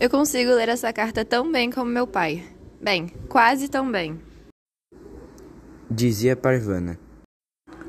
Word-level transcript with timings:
Eu 0.00 0.10
consigo 0.10 0.50
ler 0.52 0.68
essa 0.68 0.92
carta 0.92 1.24
tão 1.24 1.50
bem 1.50 1.70
como 1.70 1.90
meu 1.90 2.06
pai. 2.06 2.44
Bem, 2.80 3.08
quase 3.28 3.68
tão 3.68 3.90
bem. 3.90 4.20
Dizia 5.90 6.34
Parvana. 6.34 6.98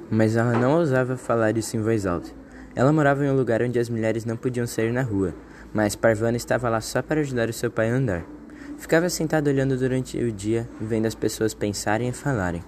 Mas 0.10 0.36
ela 0.36 0.54
não 0.54 0.78
ousava 0.78 1.18
falar 1.18 1.58
isso 1.58 1.76
em 1.76 1.82
voz 1.82 2.06
alta. 2.06 2.30
Ela 2.76 2.94
morava 2.94 3.26
em 3.26 3.30
um 3.30 3.36
lugar 3.36 3.62
onde 3.62 3.80
as 3.80 3.90
mulheres 3.90 4.26
não 4.26 4.38
podiam 4.38 4.68
sair 4.68 4.92
na 4.92 5.02
rua, 5.02 5.34
mas 5.74 5.96
Parvana 5.96 6.38
estava 6.38 6.70
lá 6.70 6.82
só 6.82 7.02
para 7.02 7.22
ajudar 7.22 7.50
o 7.50 7.54
seu 7.54 7.72
pai 7.72 7.90
a 7.90 7.96
andar. 7.96 8.26
Ficava 8.78 9.10
sentada 9.10 9.50
olhando 9.50 9.78
durante 9.78 10.18
o 10.18 10.32
dia, 10.32 10.68
vendo 10.80 11.06
as 11.06 11.16
pessoas 11.16 11.54
pensarem 11.54 12.10
e 12.10 12.14
falarem. 12.14 12.64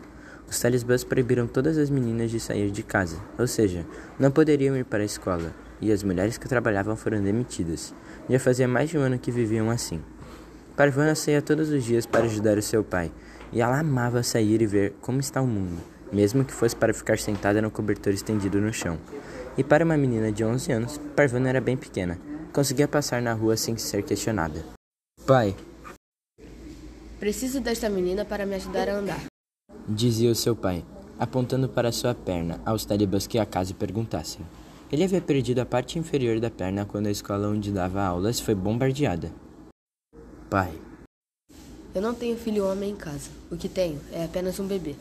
Os 0.50 0.60
talibãs 0.60 1.04
proibiram 1.04 1.46
todas 1.46 1.78
as 1.78 1.90
meninas 1.90 2.32
de 2.32 2.40
sair 2.40 2.72
de 2.72 2.82
casa, 2.82 3.18
ou 3.38 3.46
seja, 3.46 3.86
não 4.18 4.32
poderiam 4.32 4.78
ir 4.78 4.86
para 4.86 5.04
a 5.04 5.06
escola, 5.06 5.54
e 5.82 5.92
as 5.92 6.04
mulheres 6.04 6.38
que 6.38 6.48
trabalhavam 6.48 6.96
foram 6.96 7.22
demitidas. 7.22 7.94
Já 8.30 8.40
fazia 8.40 8.68
mais 8.68 8.90
de 8.90 8.98
um 8.98 9.02
ano 9.02 9.20
que 9.20 9.32
viviam 9.32 9.70
assim. 9.70 10.02
Parvana 10.76 11.16
saía 11.16 11.42
todos 11.42 11.70
os 11.70 11.84
dias 11.84 12.06
para 12.06 12.26
ajudar 12.26 12.58
o 12.58 12.62
seu 12.62 12.84
pai, 12.84 13.12
e 13.52 13.62
ela 13.62 13.80
amava 13.80 14.22
sair 14.24 14.62
e 14.62 14.68
ver 14.68 14.94
como 15.02 15.20
está 15.20 15.42
o 15.42 15.48
mundo, 15.48 15.82
mesmo 16.12 16.46
que 16.46 16.54
fosse 16.54 16.76
para 16.76 16.94
ficar 16.94 17.18
sentada 17.18 17.62
no 17.62 17.72
cobertor 17.72 18.14
estendido 18.14 18.60
no 18.62 18.72
chão. 18.74 18.98
E 19.58 19.64
para 19.64 19.84
uma 19.84 19.98
menina 19.98 20.32
de 20.32 20.44
11 20.44 20.72
anos, 20.72 21.02
Parvana 21.16 21.50
era 21.50 21.62
bem 21.62 21.76
pequena, 21.76 22.20
conseguia 22.54 22.88
passar 22.88 23.22
na 23.22 23.34
rua 23.34 23.58
sem 23.58 23.76
ser 23.78 24.04
questionada. 24.04 24.64
Pai, 25.26 25.56
Preciso 27.20 27.60
desta 27.60 27.90
menina 27.90 28.24
para 28.24 28.46
me 28.46 28.56
ajudar 28.56 28.88
a 28.90 28.94
andar. 28.98 29.26
dizia 29.88 30.30
o 30.30 30.36
seu 30.36 30.56
pai, 30.56 30.86
apontando 31.18 31.68
para 31.68 31.92
sua 31.92 32.14
perna 32.14 32.62
aos 32.64 32.86
talibãs 32.86 33.26
que 33.26 33.40
acaso 33.40 33.74
perguntassem. 33.74 34.46
Ele 34.92 35.04
havia 35.04 35.20
perdido 35.22 35.60
a 35.60 35.66
parte 35.66 36.00
inferior 36.00 36.40
da 36.40 36.50
perna 36.50 36.86
quando 36.86 37.08
a 37.08 37.12
escola 37.12 37.50
onde 37.50 37.72
dava 37.72 38.02
aulas 38.02 38.40
foi 38.40 38.56
bombardeada. 38.56 39.32
Pai, 40.50 40.72
Eu 41.94 42.02
não 42.02 42.14
tenho 42.14 42.38
filho 42.38 42.66
homem 42.66 42.92
em 42.92 42.96
casa. 42.96 43.30
O 43.52 43.58
que 43.58 43.68
tenho 43.68 44.00
é 44.14 44.24
apenas 44.24 44.60
um 44.60 44.68
bebê. 44.68 44.96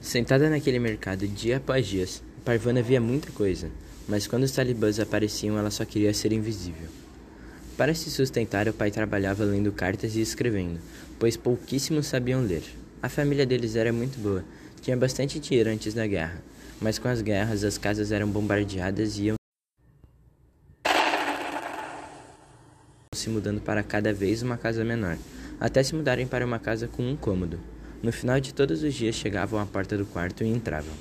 sentada 0.00 0.48
naquele 0.48 0.78
mercado 0.78 1.26
dia 1.26 1.56
após 1.56 1.86
dia, 1.86 2.06
Parvana 2.44 2.82
via 2.82 3.00
muita 3.00 3.30
coisa, 3.32 3.70
mas 4.08 4.26
quando 4.26 4.44
os 4.44 4.52
talibãs 4.52 4.98
apareciam, 4.98 5.58
ela 5.58 5.70
só 5.70 5.84
queria 5.84 6.14
ser 6.14 6.32
invisível. 6.32 6.88
Para 7.76 7.94
se 7.94 8.10
sustentar, 8.10 8.68
o 8.68 8.72
pai 8.72 8.90
trabalhava 8.90 9.44
lendo 9.44 9.72
cartas 9.72 10.14
e 10.16 10.20
escrevendo, 10.20 10.78
pois 11.18 11.36
pouquíssimos 11.36 12.06
sabiam 12.06 12.42
ler. 12.42 12.62
A 13.02 13.08
família 13.08 13.46
deles 13.46 13.76
era 13.76 13.92
muito 13.92 14.18
boa, 14.20 14.44
tinha 14.80 14.96
bastante 14.96 15.38
dinheiro 15.38 15.70
antes 15.70 15.94
da 15.94 16.06
guerra, 16.06 16.42
mas 16.80 16.98
com 16.98 17.08
as 17.08 17.20
guerras 17.20 17.62
as 17.64 17.76
casas 17.76 18.10
eram 18.10 18.28
bombardeadas 18.28 19.18
e 19.18 19.24
iam 19.24 19.34
se 23.14 23.28
mudando 23.28 23.60
para 23.60 23.82
cada 23.82 24.12
vez 24.14 24.42
uma 24.42 24.56
casa 24.56 24.82
menor, 24.82 25.18
até 25.60 25.82
se 25.82 25.94
mudarem 25.94 26.26
para 26.26 26.46
uma 26.46 26.58
casa 26.58 26.88
com 26.88 27.02
um 27.02 27.16
cômodo. 27.16 27.60
No 28.02 28.10
final 28.10 28.40
de 28.40 28.54
todos 28.54 28.82
os 28.82 28.94
dias 28.94 29.14
chegavam 29.14 29.60
à 29.60 29.66
porta 29.66 29.96
do 29.96 30.06
quarto 30.06 30.42
e 30.42 30.48
entravam. 30.48 30.94